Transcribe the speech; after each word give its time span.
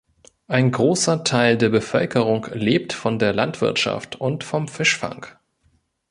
Ein 0.47 0.71
großer 0.71 1.23
Teil 1.23 1.59
der 1.59 1.69
Bevölkerung 1.69 2.47
lebt 2.53 2.91
von 2.91 3.19
der 3.19 3.33
Landwirtschaft 3.33 4.15
und 4.15 4.43
vom 4.43 4.67
Fischfang. 4.67 5.27